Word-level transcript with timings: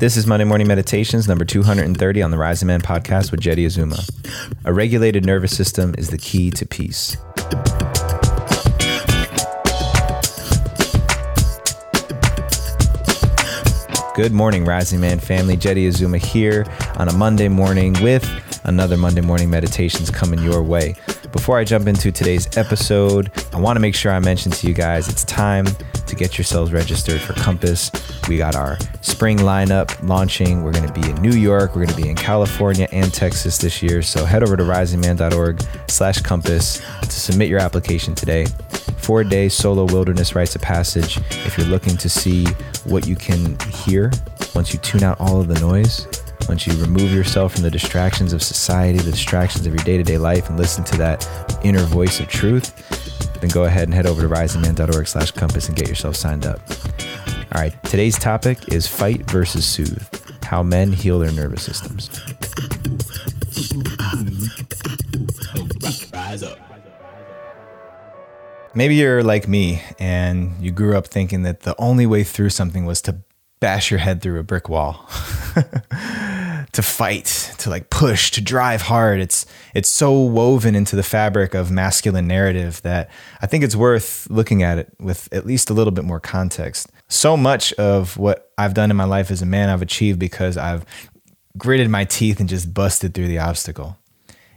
This 0.00 0.16
is 0.16 0.26
Monday 0.26 0.46
Morning 0.46 0.66
Meditations 0.66 1.28
number 1.28 1.44
230 1.44 2.22
on 2.22 2.30
the 2.30 2.38
Rising 2.38 2.68
Man 2.68 2.80
podcast 2.80 3.30
with 3.30 3.40
Jeddy 3.40 3.66
Azuma. 3.66 3.98
A 4.64 4.72
regulated 4.72 5.26
nervous 5.26 5.54
system 5.54 5.94
is 5.98 6.08
the 6.08 6.16
key 6.16 6.50
to 6.52 6.64
peace. 6.64 7.18
Good 14.14 14.32
morning, 14.32 14.64
Rising 14.64 15.02
Man 15.02 15.18
family. 15.18 15.58
Jeddy 15.58 15.86
Azuma 15.86 16.16
here 16.16 16.64
on 16.96 17.10
a 17.10 17.12
Monday 17.12 17.48
morning 17.48 17.94
with 18.02 18.26
another 18.64 18.96
Monday 18.96 19.20
Morning 19.20 19.50
Meditations 19.50 20.10
coming 20.10 20.42
your 20.42 20.62
way. 20.62 20.94
Before 21.30 21.58
I 21.58 21.64
jump 21.64 21.86
into 21.86 22.10
today's 22.10 22.56
episode, 22.56 23.30
I 23.52 23.60
want 23.60 23.76
to 23.76 23.80
make 23.80 23.94
sure 23.94 24.12
I 24.12 24.18
mention 24.18 24.50
to 24.50 24.66
you 24.66 24.72
guys 24.72 25.10
it's 25.10 25.24
time 25.24 25.66
to 26.10 26.16
get 26.16 26.36
yourselves 26.36 26.72
registered 26.72 27.20
for 27.20 27.32
Compass. 27.34 27.90
We 28.28 28.36
got 28.36 28.54
our 28.54 28.76
spring 29.00 29.38
lineup 29.38 29.96
launching. 30.06 30.62
We're 30.62 30.72
going 30.72 30.86
to 30.86 31.00
be 31.00 31.08
in 31.08 31.16
New 31.22 31.32
York, 31.32 31.74
we're 31.74 31.86
going 31.86 31.96
to 31.96 32.02
be 32.02 32.08
in 32.08 32.16
California 32.16 32.88
and 32.92 33.12
Texas 33.12 33.58
this 33.58 33.82
year. 33.82 34.02
So 34.02 34.24
head 34.24 34.42
over 34.42 34.56
to 34.56 34.62
risingman.org 34.62 35.62
slash 35.88 36.20
compass 36.20 36.82
to 37.00 37.10
submit 37.10 37.48
your 37.48 37.60
application 37.60 38.14
today. 38.14 38.46
Four 38.98 39.24
day 39.24 39.48
solo 39.48 39.84
wilderness 39.86 40.34
rites 40.34 40.54
of 40.54 40.62
passage. 40.62 41.18
If 41.46 41.56
you're 41.56 41.66
looking 41.66 41.96
to 41.96 42.08
see 42.08 42.46
what 42.84 43.06
you 43.06 43.16
can 43.16 43.58
hear 43.70 44.12
once 44.54 44.72
you 44.72 44.80
tune 44.80 45.02
out 45.02 45.18
all 45.20 45.40
of 45.40 45.48
the 45.48 45.58
noise, 45.60 46.06
once 46.48 46.66
you 46.66 46.72
remove 46.82 47.12
yourself 47.12 47.54
from 47.54 47.62
the 47.62 47.70
distractions 47.70 48.32
of 48.32 48.42
society, 48.42 48.98
the 48.98 49.12
distractions 49.12 49.66
of 49.66 49.72
your 49.72 49.84
day 49.84 49.96
to 49.96 50.02
day 50.02 50.18
life, 50.18 50.48
and 50.48 50.58
listen 50.58 50.82
to 50.84 50.96
that 50.96 51.26
inner 51.62 51.84
voice 51.84 52.18
of 52.20 52.26
truth, 52.26 52.99
then 53.40 53.50
go 53.50 53.64
ahead 53.64 53.84
and 53.84 53.94
head 53.94 54.06
over 54.06 54.22
to 54.22 54.28
risingman.org 54.28 55.06
slash 55.06 55.30
compass 55.30 55.68
and 55.68 55.76
get 55.76 55.88
yourself 55.88 56.16
signed 56.16 56.46
up. 56.46 56.60
All 57.52 57.60
right, 57.60 57.82
today's 57.84 58.18
topic 58.18 58.72
is 58.72 58.86
fight 58.86 59.28
versus 59.30 59.66
soothe 59.66 60.06
how 60.50 60.64
men 60.64 60.92
heal 60.92 61.20
their 61.20 61.30
nervous 61.30 61.62
systems. 61.62 62.10
Maybe 68.74 68.96
you're 68.96 69.22
like 69.22 69.46
me 69.46 69.80
and 70.00 70.60
you 70.60 70.72
grew 70.72 70.96
up 70.96 71.06
thinking 71.06 71.44
that 71.44 71.60
the 71.60 71.74
only 71.78 72.04
way 72.04 72.24
through 72.24 72.50
something 72.50 72.84
was 72.84 73.00
to 73.02 73.18
bash 73.60 73.92
your 73.92 74.00
head 74.00 74.22
through 74.22 74.40
a 74.40 74.42
brick 74.42 74.68
wall. 74.68 75.08
to 76.72 76.82
fight, 76.82 77.54
to 77.58 77.70
like 77.70 77.90
push, 77.90 78.30
to 78.32 78.40
drive 78.40 78.82
hard. 78.82 79.20
It's 79.20 79.46
it's 79.74 79.88
so 79.88 80.12
woven 80.20 80.74
into 80.74 80.96
the 80.96 81.02
fabric 81.02 81.54
of 81.54 81.70
masculine 81.70 82.26
narrative 82.26 82.80
that 82.82 83.10
I 83.42 83.46
think 83.46 83.64
it's 83.64 83.76
worth 83.76 84.28
looking 84.30 84.62
at 84.62 84.78
it 84.78 84.92
with 84.98 85.28
at 85.32 85.46
least 85.46 85.70
a 85.70 85.74
little 85.74 85.90
bit 85.90 86.04
more 86.04 86.20
context. 86.20 86.90
So 87.08 87.36
much 87.36 87.72
of 87.74 88.16
what 88.16 88.52
I've 88.56 88.74
done 88.74 88.90
in 88.90 88.96
my 88.96 89.04
life 89.04 89.30
as 89.30 89.42
a 89.42 89.46
man 89.46 89.68
I've 89.68 89.82
achieved 89.82 90.18
because 90.18 90.56
I've 90.56 90.84
gritted 91.58 91.90
my 91.90 92.04
teeth 92.04 92.40
and 92.40 92.48
just 92.48 92.72
busted 92.72 93.14
through 93.14 93.28
the 93.28 93.38
obstacle. 93.38 93.96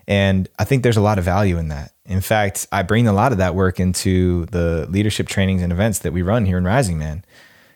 And 0.08 0.50
I 0.60 0.66
think 0.66 0.84
there's 0.84 0.98
a 0.98 1.02
lot 1.02 1.18
of 1.18 1.24
value 1.24 1.58
in 1.58 1.70
that. 1.70 1.94
In 2.06 2.22
fact, 2.22 2.68
I 2.72 2.84
bring 2.84 3.08
a 3.08 3.14
lot 3.14 3.32
of 3.32 3.38
that 3.38 3.56
work 3.56 3.80
into 3.80 4.46
the 4.48 4.86
leadership 4.90 5.28
trainings 5.28 5.62
and 5.62 5.72
events 5.72 6.00
that 6.00 6.12
we 6.12 6.22
run 6.22 6.46
here 6.46 6.58
in 6.58 6.66
Rising 6.66 6.98
Man. 6.98 7.24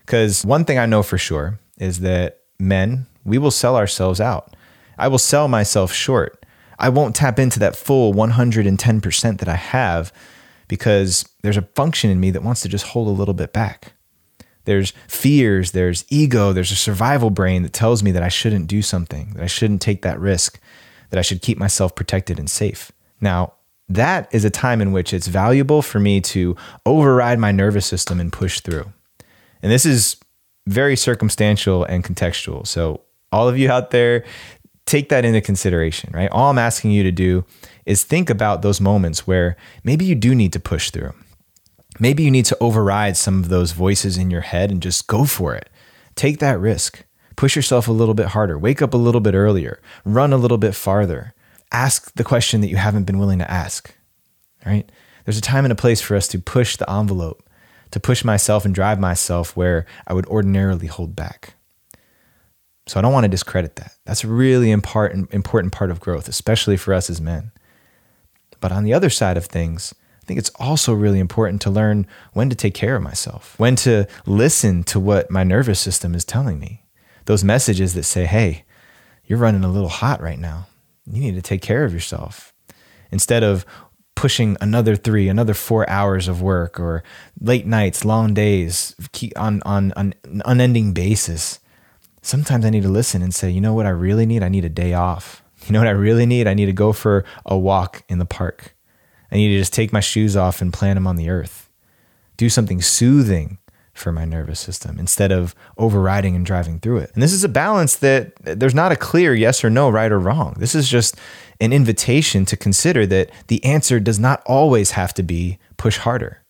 Because 0.05 0.45
one 0.45 0.65
thing 0.65 0.77
I 0.77 0.85
know 0.85 1.03
for 1.03 1.17
sure 1.17 1.59
is 1.79 2.01
that 2.01 2.41
men, 2.59 3.07
we 3.27 3.37
will 3.37 3.51
sell 3.51 3.75
ourselves 3.75 4.19
out. 4.19 4.55
I 4.97 5.07
will 5.09 5.19
sell 5.19 5.47
myself 5.47 5.91
short. 5.91 6.43
I 6.79 6.89
won't 6.89 7.15
tap 7.15 7.37
into 7.37 7.59
that 7.59 7.75
full 7.75 8.13
110% 8.13 9.39
that 9.39 9.49
I 9.49 9.55
have 9.55 10.13
because 10.67 11.27
there's 11.43 11.57
a 11.57 11.63
function 11.75 12.09
in 12.09 12.19
me 12.19 12.31
that 12.31 12.43
wants 12.43 12.61
to 12.61 12.69
just 12.69 12.87
hold 12.87 13.07
a 13.07 13.11
little 13.11 13.33
bit 13.33 13.53
back. 13.53 13.93
There's 14.65 14.91
fears, 15.07 15.71
there's 15.71 16.05
ego, 16.09 16.51
there's 16.53 16.71
a 16.71 16.75
survival 16.75 17.29
brain 17.29 17.63
that 17.63 17.73
tells 17.73 18.03
me 18.03 18.11
that 18.11 18.23
I 18.23 18.27
shouldn't 18.27 18.67
do 18.67 18.81
something, 18.81 19.33
that 19.33 19.43
I 19.43 19.47
shouldn't 19.47 19.81
take 19.81 20.01
that 20.01 20.19
risk, 20.19 20.59
that 21.09 21.17
I 21.17 21.21
should 21.21 21.41
keep 21.41 21.57
myself 21.57 21.95
protected 21.95 22.37
and 22.37 22.49
safe. 22.49 22.91
Now, 23.21 23.53
that 23.89 24.27
is 24.33 24.43
a 24.43 24.49
time 24.49 24.81
in 24.81 24.91
which 24.91 25.13
it's 25.13 25.27
valuable 25.27 25.81
for 25.81 25.99
me 25.99 26.19
to 26.21 26.55
override 26.85 27.39
my 27.39 27.51
nervous 27.51 27.85
system 27.85 28.19
and 28.19 28.31
push 28.31 28.59
through. 28.59 28.91
And 29.61 29.71
this 29.71 29.85
is 29.85 30.17
very 30.67 30.97
circumstantial 30.97 31.85
and 31.85 32.03
contextual. 32.03 32.67
So, 32.67 33.01
all 33.31 33.47
of 33.47 33.57
you 33.57 33.69
out 33.69 33.91
there, 33.91 34.23
take 34.85 35.09
that 35.09 35.25
into 35.25 35.41
consideration, 35.41 36.11
right? 36.13 36.29
All 36.31 36.49
I'm 36.49 36.57
asking 36.57 36.91
you 36.91 37.03
to 37.03 37.11
do 37.11 37.45
is 37.85 38.03
think 38.03 38.29
about 38.29 38.61
those 38.61 38.81
moments 38.81 39.27
where 39.27 39.55
maybe 39.83 40.05
you 40.05 40.15
do 40.15 40.33
need 40.33 40.53
to 40.53 40.59
push 40.59 40.91
through. 40.91 41.13
Maybe 41.99 42.23
you 42.23 42.31
need 42.31 42.45
to 42.45 42.57
override 42.61 43.17
some 43.17 43.39
of 43.39 43.49
those 43.49 43.71
voices 43.71 44.17
in 44.17 44.31
your 44.31 44.41
head 44.41 44.71
and 44.71 44.81
just 44.81 45.07
go 45.07 45.25
for 45.25 45.55
it. 45.55 45.69
Take 46.15 46.39
that 46.39 46.59
risk. 46.59 47.03
Push 47.35 47.55
yourself 47.55 47.87
a 47.87 47.91
little 47.91 48.13
bit 48.13 48.27
harder. 48.27 48.57
Wake 48.57 48.81
up 48.81 48.93
a 48.93 48.97
little 48.97 49.21
bit 49.21 49.35
earlier. 49.35 49.81
Run 50.05 50.33
a 50.33 50.37
little 50.37 50.57
bit 50.57 50.75
farther. 50.75 51.33
Ask 51.71 52.13
the 52.15 52.23
question 52.23 52.61
that 52.61 52.69
you 52.69 52.77
haven't 52.77 53.03
been 53.03 53.19
willing 53.19 53.39
to 53.39 53.51
ask, 53.51 53.93
right? 54.65 54.89
There's 55.25 55.37
a 55.37 55.41
time 55.41 55.65
and 55.65 55.71
a 55.71 55.75
place 55.75 56.01
for 56.01 56.15
us 56.15 56.27
to 56.29 56.39
push 56.39 56.77
the 56.77 56.89
envelope, 56.89 57.43
to 57.91 57.99
push 57.99 58.23
myself 58.23 58.63
and 58.63 58.73
drive 58.73 58.99
myself 58.99 59.57
where 59.57 59.85
I 60.07 60.13
would 60.13 60.25
ordinarily 60.27 60.87
hold 60.87 61.15
back. 61.15 61.55
So 62.87 62.97
I 62.97 63.01
don't 63.01 63.13
want 63.13 63.25
to 63.25 63.29
discredit 63.29 63.75
that. 63.75 63.93
That's 64.05 64.23
a 64.23 64.27
really 64.27 64.71
important 64.71 65.33
important 65.33 65.73
part 65.73 65.91
of 65.91 65.99
growth, 65.99 66.27
especially 66.27 66.77
for 66.77 66.93
us 66.93 67.09
as 67.09 67.21
men. 67.21 67.51
But 68.59 68.71
on 68.71 68.85
the 68.85 68.93
other 68.93 69.09
side 69.09 69.37
of 69.37 69.45
things, 69.45 69.93
I 70.23 70.25
think 70.25 70.39
it's 70.39 70.51
also 70.55 70.93
really 70.93 71.19
important 71.19 71.61
to 71.63 71.69
learn 71.69 72.07
when 72.33 72.49
to 72.49 72.55
take 72.55 72.73
care 72.73 72.95
of 72.95 73.03
myself, 73.03 73.55
when 73.59 73.75
to 73.77 74.07
listen 74.25 74.83
to 74.85 74.99
what 74.99 75.29
my 75.29 75.43
nervous 75.43 75.79
system 75.79 76.15
is 76.15 76.25
telling 76.25 76.59
me. 76.59 76.83
Those 77.25 77.43
messages 77.43 77.93
that 77.93 78.03
say, 78.03 78.25
"Hey, 78.25 78.63
you're 79.25 79.37
running 79.37 79.65
a 79.65 79.71
little 79.71 79.89
hot 79.89 80.21
right 80.21 80.39
now. 80.39 80.67
You 81.05 81.19
need 81.19 81.35
to 81.35 81.41
take 81.41 81.61
care 81.61 81.83
of 81.83 81.93
yourself." 81.93 82.53
Instead 83.11 83.43
of 83.43 83.65
pushing 84.15 84.57
another 84.61 84.95
three, 84.95 85.27
another 85.27 85.53
four 85.53 85.87
hours 85.89 86.27
of 86.27 86.41
work, 86.41 86.79
or 86.79 87.03
late 87.39 87.67
nights, 87.67 88.05
long 88.05 88.33
days, 88.33 88.95
on 89.35 89.61
on, 89.65 89.91
on 89.97 90.13
an 90.23 90.41
unending 90.45 90.93
basis 90.93 91.59
sometimes 92.27 92.65
I 92.65 92.69
need 92.69 92.83
to 92.83 92.89
listen 92.89 93.21
and 93.21 93.33
say, 93.33 93.49
you 93.49 93.61
know 93.61 93.73
what 93.73 93.85
I 93.85 93.89
really 93.89 94.25
need? 94.25 94.43
I 94.43 94.49
need 94.49 94.65
a 94.65 94.69
day 94.69 94.93
off. 94.93 95.43
You 95.65 95.73
know 95.73 95.79
what 95.79 95.87
I 95.87 95.91
really 95.91 96.25
need? 96.25 96.47
I 96.47 96.53
need 96.53 96.65
to 96.65 96.73
go 96.73 96.93
for 96.93 97.25
a 97.45 97.57
walk 97.57 98.03
in 98.09 98.19
the 98.19 98.25
park. 98.25 98.75
I 99.31 99.35
need 99.35 99.49
to 99.49 99.59
just 99.59 99.73
take 99.73 99.91
my 99.91 99.99
shoes 99.99 100.35
off 100.35 100.61
and 100.61 100.73
plant 100.73 100.97
them 100.97 101.07
on 101.07 101.15
the 101.15 101.29
earth. 101.29 101.69
Do 102.35 102.49
something 102.49 102.81
soothing 102.81 103.57
for 103.93 104.11
my 104.11 104.25
nervous 104.25 104.59
system 104.59 104.99
instead 104.99 105.31
of 105.31 105.55
overriding 105.77 106.35
and 106.35 106.45
driving 106.45 106.79
through 106.79 106.97
it. 106.97 107.11
And 107.13 107.23
this 107.23 107.33
is 107.33 107.43
a 107.43 107.49
balance 107.49 107.95
that 107.97 108.35
there's 108.43 108.75
not 108.75 108.91
a 108.91 108.95
clear 108.95 109.33
yes 109.33 109.63
or 109.63 109.69
no, 109.69 109.89
right 109.89 110.11
or 110.11 110.19
wrong. 110.19 110.55
This 110.59 110.75
is 110.75 110.87
just 110.87 111.15
an 111.59 111.73
invitation 111.73 112.45
to 112.45 112.55
consider 112.55 113.05
that 113.07 113.31
the 113.47 113.63
answer 113.65 113.99
does 113.99 114.19
not 114.19 114.43
always 114.45 114.91
have 114.91 115.13
to 115.15 115.23
be 115.23 115.57
push 115.77 115.97
harder, 115.97 116.43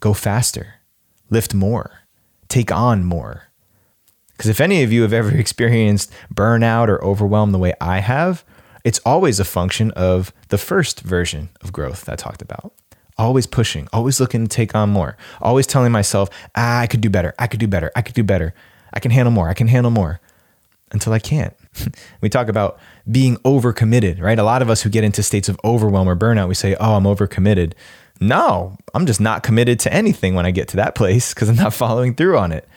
go 0.00 0.14
faster, 0.14 0.74
lift 1.30 1.52
more, 1.52 1.90
take 2.48 2.70
on 2.70 3.04
more. 3.04 3.44
Because 4.36 4.50
if 4.50 4.60
any 4.60 4.82
of 4.82 4.92
you 4.92 5.02
have 5.02 5.12
ever 5.12 5.30
experienced 5.36 6.12
burnout 6.32 6.88
or 6.88 7.02
overwhelm 7.04 7.52
the 7.52 7.58
way 7.58 7.74
I 7.80 8.00
have, 8.00 8.44
it's 8.84 9.00
always 9.00 9.40
a 9.40 9.44
function 9.44 9.90
of 9.92 10.32
the 10.48 10.58
first 10.58 11.00
version 11.00 11.48
of 11.62 11.72
growth 11.72 12.04
that 12.04 12.12
I 12.12 12.16
talked 12.16 12.42
about. 12.42 12.72
Always 13.16 13.46
pushing, 13.46 13.88
always 13.92 14.20
looking 14.20 14.44
to 14.44 14.48
take 14.48 14.74
on 14.74 14.90
more, 14.90 15.16
always 15.40 15.66
telling 15.66 15.92
myself, 15.92 16.28
ah, 16.56 16.80
I 16.80 16.86
could 16.86 17.00
do 17.00 17.08
better, 17.08 17.32
I 17.38 17.46
could 17.46 17.60
do 17.60 17.68
better, 17.68 17.90
I 17.94 18.02
could 18.02 18.14
do 18.14 18.24
better, 18.24 18.54
I 18.92 19.00
can 19.00 19.12
handle 19.12 19.32
more, 19.32 19.48
I 19.48 19.54
can 19.54 19.68
handle 19.68 19.90
more 19.90 20.20
until 20.90 21.12
I 21.12 21.20
can't. 21.20 21.54
we 22.20 22.28
talk 22.28 22.48
about 22.48 22.78
being 23.10 23.36
overcommitted, 23.38 24.20
right? 24.20 24.38
A 24.38 24.42
lot 24.42 24.62
of 24.62 24.70
us 24.70 24.82
who 24.82 24.90
get 24.90 25.04
into 25.04 25.22
states 25.22 25.48
of 25.48 25.58
overwhelm 25.64 26.08
or 26.08 26.16
burnout, 26.16 26.48
we 26.48 26.54
say, 26.54 26.74
oh, 26.80 26.94
I'm 26.94 27.04
overcommitted. 27.04 27.74
No, 28.20 28.76
I'm 28.94 29.06
just 29.06 29.20
not 29.20 29.42
committed 29.42 29.80
to 29.80 29.92
anything 29.92 30.34
when 30.34 30.46
I 30.46 30.50
get 30.50 30.68
to 30.68 30.76
that 30.76 30.94
place 30.96 31.32
because 31.32 31.48
I'm 31.48 31.56
not 31.56 31.72
following 31.72 32.14
through 32.14 32.38
on 32.38 32.52
it. 32.52 32.68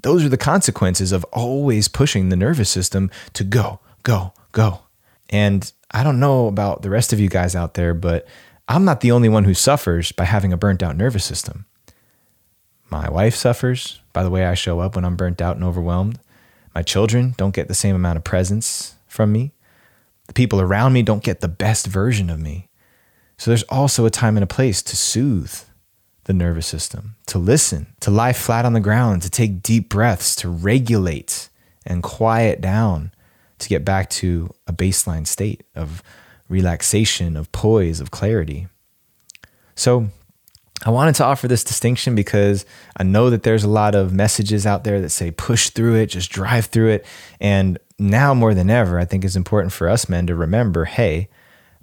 Those 0.00 0.24
are 0.24 0.28
the 0.28 0.36
consequences 0.36 1.12
of 1.12 1.24
always 1.24 1.88
pushing 1.88 2.28
the 2.28 2.36
nervous 2.36 2.70
system 2.70 3.10
to 3.32 3.44
go, 3.44 3.80
go, 4.02 4.32
go. 4.52 4.80
And 5.30 5.70
I 5.90 6.04
don't 6.04 6.20
know 6.20 6.46
about 6.46 6.82
the 6.82 6.90
rest 6.90 7.12
of 7.12 7.20
you 7.20 7.28
guys 7.28 7.56
out 7.56 7.74
there, 7.74 7.94
but 7.94 8.26
I'm 8.68 8.84
not 8.84 9.00
the 9.00 9.10
only 9.10 9.28
one 9.28 9.44
who 9.44 9.54
suffers 9.54 10.12
by 10.12 10.24
having 10.24 10.52
a 10.52 10.56
burnt 10.56 10.82
out 10.82 10.96
nervous 10.96 11.24
system. 11.24 11.66
My 12.90 13.10
wife 13.10 13.34
suffers 13.34 14.00
by 14.12 14.22
the 14.22 14.30
way 14.30 14.46
I 14.46 14.54
show 14.54 14.80
up 14.80 14.94
when 14.94 15.04
I'm 15.04 15.16
burnt 15.16 15.42
out 15.42 15.56
and 15.56 15.64
overwhelmed. 15.64 16.18
My 16.74 16.82
children 16.82 17.34
don't 17.36 17.54
get 17.54 17.68
the 17.68 17.74
same 17.74 17.96
amount 17.96 18.18
of 18.18 18.24
presence 18.24 18.94
from 19.06 19.32
me. 19.32 19.52
The 20.26 20.32
people 20.32 20.60
around 20.60 20.92
me 20.92 21.02
don't 21.02 21.24
get 21.24 21.40
the 21.40 21.48
best 21.48 21.86
version 21.86 22.30
of 22.30 22.38
me. 22.38 22.68
So 23.36 23.50
there's 23.50 23.62
also 23.64 24.04
a 24.04 24.10
time 24.10 24.36
and 24.36 24.44
a 24.44 24.48
place 24.48 24.82
to 24.82 24.96
soothe 24.96 25.64
the 26.28 26.34
nervous 26.34 26.66
system, 26.66 27.16
to 27.24 27.38
listen, 27.38 27.86
to 28.00 28.10
lie 28.10 28.34
flat 28.34 28.66
on 28.66 28.74
the 28.74 28.80
ground, 28.80 29.22
to 29.22 29.30
take 29.30 29.62
deep 29.62 29.88
breaths, 29.88 30.36
to 30.36 30.46
regulate 30.46 31.48
and 31.86 32.02
quiet 32.02 32.60
down, 32.60 33.12
to 33.58 33.68
get 33.70 33.82
back 33.82 34.10
to 34.10 34.50
a 34.66 34.72
baseline 34.72 35.26
state 35.26 35.64
of 35.74 36.02
relaxation, 36.50 37.34
of 37.34 37.50
poise, 37.50 37.98
of 37.98 38.10
clarity. 38.10 38.68
So 39.74 40.08
I 40.84 40.90
wanted 40.90 41.14
to 41.14 41.24
offer 41.24 41.48
this 41.48 41.64
distinction 41.64 42.14
because 42.14 42.66
I 42.94 43.04
know 43.04 43.30
that 43.30 43.42
there's 43.42 43.64
a 43.64 43.68
lot 43.68 43.94
of 43.94 44.12
messages 44.12 44.66
out 44.66 44.84
there 44.84 45.00
that 45.00 45.08
say 45.08 45.30
push 45.30 45.70
through 45.70 45.94
it, 45.94 46.08
just 46.08 46.30
drive 46.30 46.66
through 46.66 46.90
it. 46.90 47.06
And 47.40 47.78
now 47.98 48.34
more 48.34 48.52
than 48.52 48.68
ever, 48.68 48.98
I 48.98 49.06
think 49.06 49.24
it's 49.24 49.34
important 49.34 49.72
for 49.72 49.88
us 49.88 50.10
men 50.10 50.26
to 50.26 50.34
remember 50.34 50.84
hey, 50.84 51.30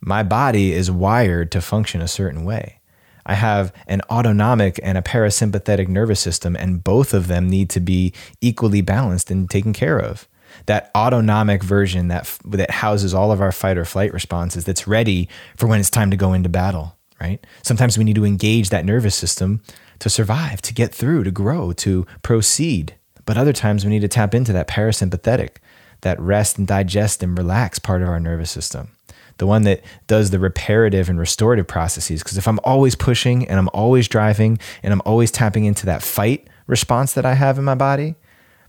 my 0.02 0.22
body 0.22 0.72
is 0.72 0.92
wired 0.92 1.52
to 1.54 1.62
function 1.62 2.00
a 2.00 2.08
certain 2.08 2.46
way. 2.46 2.80
I 3.26 3.34
have 3.34 3.74
an 3.88 4.02
autonomic 4.10 4.80
and 4.84 4.98
a 4.98 5.02
parasympathetic 5.02 5.88
nervous 5.88 6.20
system, 6.20 6.56
and 6.56 6.84
both 6.84 7.14
of 7.14 7.28
them 7.28 7.50
need 7.50 7.70
to 7.72 7.80
be 7.80 8.14
equally 8.42 8.82
balanced 8.82 9.32
and 9.32 9.50
taken 9.50 9.74
care 9.74 9.98
of. 9.98 10.28
That 10.68 10.92
autonomic 10.96 11.64
version 11.64 12.08
that, 12.10 12.38
that 12.46 12.72
houses 12.72 13.14
all 13.14 13.32
of 13.32 13.42
our 13.42 13.52
fight 13.52 13.78
or 13.78 13.86
flight 13.86 14.14
responses, 14.14 14.64
that's 14.64 14.88
ready 14.88 15.28
for 15.58 15.68
when 15.68 15.80
it's 15.80 15.90
time 15.90 16.12
to 16.12 16.18
go 16.18 16.34
into 16.34 16.50
battle 16.50 16.96
right? 17.22 17.46
Sometimes 17.64 17.98
we 17.98 18.04
need 18.04 18.16
to 18.16 18.26
engage 18.26 18.70
that 18.70 18.86
nervous 18.86 19.16
system 19.16 19.62
to 20.00 20.10
survive, 20.10 20.62
to 20.64 20.74
get 20.74 20.94
through, 20.94 21.24
to 21.24 21.32
grow, 21.32 21.72
to 21.74 22.06
proceed. 22.22 22.96
But 23.26 23.38
other 23.38 23.54
times 23.54 23.86
we 23.86 23.92
need 23.92 24.02
to 24.02 24.08
tap 24.08 24.36
into 24.36 24.54
that 24.54 24.68
parasympathetic, 24.68 25.58
that 26.02 26.20
rest 26.20 26.58
and 26.58 26.68
digest 26.68 27.24
and 27.24 27.38
relax 27.38 27.80
part 27.80 28.02
of 28.02 28.10
our 28.10 28.20
nervous 28.20 28.52
system. 28.52 28.90
The 29.38 29.48
one 29.48 29.64
that 29.64 29.82
does 30.08 30.30
the 30.30 30.40
reparative 30.40 31.10
and 31.10 31.20
restorative 31.20 31.68
processes. 31.68 32.24
Because 32.24 32.38
if 32.38 32.48
I'm 32.48 32.60
always 32.64 32.96
pushing 32.96 33.48
and 33.48 33.60
I'm 33.60 33.70
always 33.74 34.08
driving 34.08 34.60
and 34.82 34.94
I'm 34.94 35.02
always 35.06 35.32
tapping 35.32 35.66
into 35.66 35.86
that 35.88 36.02
fight 36.02 36.48
response 36.68 37.14
that 37.14 37.26
I 37.26 37.34
have 37.34 37.58
in 37.58 37.66
my 37.66 37.76
body, 37.76 38.16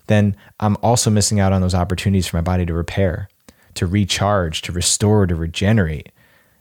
then 0.07 0.37
I'm 0.61 0.77
also 0.83 1.11
missing 1.11 1.41
out 1.41 1.53
on 1.53 1.61
those 1.61 1.75
opportunities 1.75 2.27
for 2.27 2.37
my 2.37 2.43
body 2.43 2.67
to 2.67 2.75
repair, 2.75 3.29
to 3.75 3.87
recharge, 3.87 4.63
to 4.63 4.73
restore, 4.73 5.27
to 5.27 5.35
regenerate. 5.35 6.11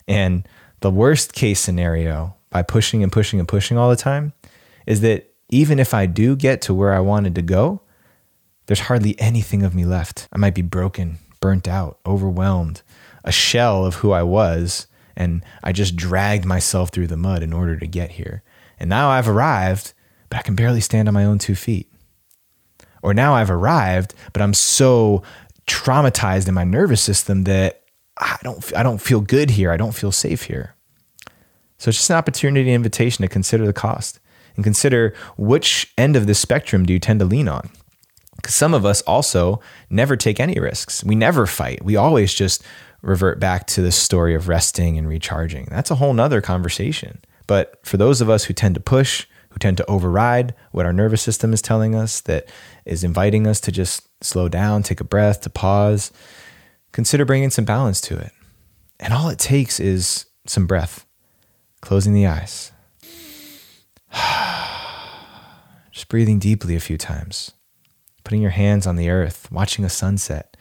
And 0.07 0.47
the 0.81 0.91
worst 0.91 1.33
case 1.33 1.59
scenario 1.59 2.35
by 2.49 2.61
pushing 2.61 3.03
and 3.03 3.11
pushing 3.11 3.39
and 3.39 3.47
pushing 3.47 3.77
all 3.77 3.89
the 3.89 3.95
time 3.95 4.33
is 4.85 5.01
that 5.01 5.31
even 5.49 5.79
if 5.79 5.93
I 5.93 6.05
do 6.05 6.35
get 6.35 6.61
to 6.63 6.73
where 6.73 6.93
I 6.93 6.99
wanted 6.99 7.35
to 7.35 7.41
go, 7.41 7.81
there's 8.65 8.81
hardly 8.81 9.19
anything 9.19 9.63
of 9.63 9.75
me 9.75 9.85
left. 9.85 10.27
I 10.31 10.37
might 10.37 10.55
be 10.55 10.61
broken, 10.61 11.19
burnt 11.45 11.67
out, 11.67 11.99
overwhelmed, 12.07 12.81
a 13.23 13.31
shell 13.31 13.85
of 13.85 13.95
who 13.97 14.11
I 14.11 14.23
was, 14.23 14.87
and 15.15 15.45
I 15.61 15.73
just 15.73 15.95
dragged 15.95 16.43
myself 16.43 16.89
through 16.89 17.05
the 17.05 17.17
mud 17.17 17.43
in 17.43 17.53
order 17.53 17.77
to 17.77 17.85
get 17.85 18.13
here. 18.13 18.41
And 18.79 18.89
now 18.89 19.09
I've 19.09 19.29
arrived, 19.29 19.93
but 20.27 20.39
I 20.39 20.41
can 20.41 20.55
barely 20.55 20.81
stand 20.81 21.07
on 21.07 21.13
my 21.13 21.23
own 21.23 21.37
two 21.37 21.53
feet. 21.53 21.87
Or 23.03 23.13
now 23.13 23.35
I've 23.35 23.51
arrived, 23.51 24.15
but 24.33 24.41
I'm 24.41 24.55
so 24.55 25.21
traumatized 25.67 26.47
in 26.47 26.55
my 26.55 26.63
nervous 26.63 26.99
system 26.99 27.43
that 27.43 27.83
I 28.17 28.37
don't 28.41 28.75
I 28.75 28.81
don't 28.81 28.99
feel 28.99 29.21
good 29.21 29.51
here. 29.51 29.71
I 29.71 29.77
don't 29.77 29.93
feel 29.93 30.11
safe 30.11 30.45
here. 30.45 30.73
So 31.77 31.89
it's 31.89 31.99
just 31.99 32.09
an 32.09 32.15
opportunity 32.15 32.73
invitation 32.73 33.21
to 33.21 33.27
consider 33.27 33.67
the 33.67 33.71
cost 33.71 34.19
and 34.55 34.63
consider 34.63 35.13
which 35.37 35.93
end 35.95 36.15
of 36.15 36.25
the 36.25 36.33
spectrum 36.33 36.87
do 36.87 36.93
you 36.93 36.99
tend 36.99 37.19
to 37.19 37.25
lean 37.27 37.47
on. 37.47 37.69
Because 38.45 38.53
some 38.53 38.75
of 38.75 38.85
us 38.85 39.01
also 39.07 39.59
never 39.89 40.15
take 40.15 40.39
any 40.39 40.59
risks. 40.59 41.03
We 41.03 41.15
never 41.15 41.47
fight. 41.47 41.83
We 41.83 41.95
always 41.95 42.31
just 42.31 42.61
revert 43.01 43.39
back 43.39 43.65
to 43.65 43.81
the 43.81 43.91
story 43.91 44.35
of 44.35 44.47
resting 44.47 44.99
and 44.99 45.09
recharging. 45.09 45.65
That's 45.71 45.89
a 45.89 45.95
whole 45.95 46.13
nother 46.13 46.41
conversation. 46.41 47.23
But 47.47 47.83
for 47.83 47.97
those 47.97 48.21
of 48.21 48.29
us 48.29 48.43
who 48.43 48.53
tend 48.53 48.75
to 48.75 48.81
push, 48.81 49.25
who 49.49 49.57
tend 49.57 49.77
to 49.77 49.85
override 49.89 50.53
what 50.69 50.85
our 50.85 50.93
nervous 50.93 51.23
system 51.23 51.53
is 51.53 51.61
telling 51.63 51.95
us, 51.95 52.21
that 52.21 52.47
is 52.85 53.03
inviting 53.03 53.47
us 53.47 53.59
to 53.61 53.71
just 53.71 54.07
slow 54.23 54.47
down, 54.47 54.83
take 54.83 55.01
a 55.01 55.05
breath, 55.05 55.41
to 55.41 55.49
pause, 55.49 56.11
consider 56.91 57.25
bringing 57.25 57.49
some 57.49 57.65
balance 57.65 57.99
to 58.01 58.15
it. 58.15 58.29
And 58.99 59.11
all 59.11 59.29
it 59.29 59.39
takes 59.39 59.79
is 59.79 60.27
some 60.45 60.67
breath 60.67 61.03
closing 61.81 62.13
the 62.13 62.27
eyes. 62.27 62.71
Just 65.91 66.09
breathing 66.09 66.37
deeply 66.37 66.75
a 66.75 66.79
few 66.79 66.99
times, 66.99 67.51
putting 68.25 68.41
your 68.41 68.51
hands 68.51 68.85
on 68.85 68.97
the 68.97 69.09
earth, 69.09 69.49
watching 69.51 69.85
a 69.85 69.89
sunset. 69.89 70.57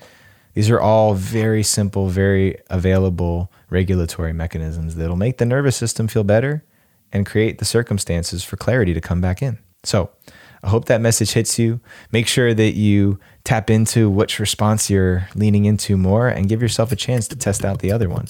These 0.52 0.70
are 0.70 0.80
all 0.80 1.14
very 1.14 1.64
simple, 1.64 2.08
very 2.08 2.58
available 2.70 3.50
regulatory 3.70 4.32
mechanisms 4.32 4.94
that'll 4.94 5.16
make 5.16 5.38
the 5.38 5.44
nervous 5.44 5.74
system 5.74 6.06
feel 6.06 6.22
better 6.22 6.62
and 7.12 7.26
create 7.26 7.58
the 7.58 7.64
circumstances 7.64 8.44
for 8.44 8.56
clarity 8.56 8.94
to 8.94 9.00
come 9.00 9.20
back 9.20 9.42
in. 9.42 9.58
So, 9.82 10.10
I 10.62 10.68
hope 10.70 10.86
that 10.86 11.02
message 11.02 11.32
hits 11.32 11.58
you. 11.58 11.80
Make 12.10 12.26
sure 12.26 12.54
that 12.54 12.72
you 12.72 13.18
tap 13.44 13.68
into 13.68 14.08
which 14.08 14.38
response 14.38 14.88
you're 14.88 15.28
leaning 15.34 15.66
into 15.66 15.98
more 15.98 16.28
and 16.28 16.48
give 16.48 16.62
yourself 16.62 16.90
a 16.90 16.96
chance 16.96 17.28
to 17.28 17.36
test 17.36 17.66
out 17.66 17.80
the 17.80 17.92
other 17.92 18.08
one. 18.08 18.26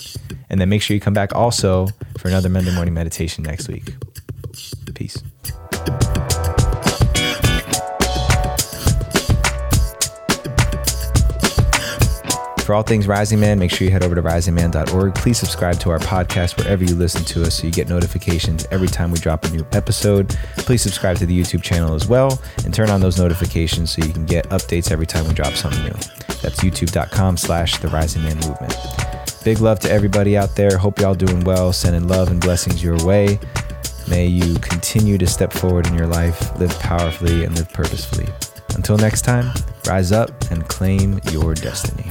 And 0.51 0.61
then 0.61 0.69
make 0.69 0.83
sure 0.83 0.95
you 0.97 1.01
come 1.01 1.15
back 1.15 1.33
also 1.33 1.87
for 2.19 2.27
another 2.27 2.49
Monday 2.49 2.75
morning 2.75 2.93
meditation 2.93 3.45
next 3.45 3.69
week. 3.69 3.95
For 12.65 12.73
all 12.73 12.83
things 12.83 13.07
Rising 13.07 13.41
Man, 13.41 13.59
make 13.59 13.71
sure 13.71 13.85
you 13.85 13.91
head 13.91 14.03
over 14.03 14.15
to 14.15 14.23
risingman.org. 14.23 15.15
Please 15.15 15.37
subscribe 15.37 15.79
to 15.81 15.91
our 15.91 15.99
podcast 15.99 16.57
wherever 16.57 16.83
you 16.83 16.95
listen 16.95 17.23
to 17.27 17.43
us 17.43 17.57
so 17.57 17.67
you 17.67 17.71
get 17.71 17.91
notifications 17.91 18.67
every 18.71 18.89
time 18.89 19.11
we 19.11 19.19
drop 19.19 19.45
a 19.45 19.51
new 19.51 19.67
episode. 19.73 20.31
Please 20.57 20.81
subscribe 20.81 21.19
to 21.19 21.27
the 21.27 21.39
YouTube 21.39 21.63
channel 21.63 21.95
as 21.95 22.09
well 22.09 22.41
and 22.65 22.73
turn 22.73 22.89
on 22.89 23.03
those 23.03 23.19
notifications 23.19 23.91
so 23.91 24.03
you 24.03 24.15
can 24.15 24.25
get 24.25 24.49
updates 24.49 24.91
every 24.91 25.07
time 25.07 25.29
we 25.29 25.35
drop 25.35 25.53
something 25.53 25.83
new. 25.83 25.93
That's 26.41 26.65
youtube.com 26.65 27.37
slash 27.37 27.77
the 27.81 27.89
Rising 27.89 28.23
Man 28.23 28.37
Movement. 28.37 28.75
Big 29.45 29.61
love 29.61 29.79
to 29.81 29.91
everybody 29.91 30.39
out 30.39 30.57
there. 30.57 30.79
Hope 30.79 31.01
y'all 31.01 31.15
doing 31.15 31.45
well. 31.45 31.71
Sending 31.71 32.09
love 32.09 32.31
and 32.31 32.41
blessings 32.41 32.83
your 32.83 32.97
way. 33.05 33.39
May 34.09 34.27
you 34.27 34.55
continue 34.61 35.19
to 35.19 35.27
step 35.27 35.53
forward 35.53 35.87
in 35.87 35.93
your 35.93 36.07
life, 36.07 36.59
live 36.59 36.73
powerfully, 36.79 37.45
and 37.45 37.55
live 37.57 37.71
purposefully. 37.75 38.27
Until 38.75 38.97
next 38.97 39.21
time, 39.21 39.53
rise 39.87 40.13
up 40.13 40.31
and 40.51 40.67
claim 40.67 41.21
your 41.31 41.53
destiny. 41.53 42.07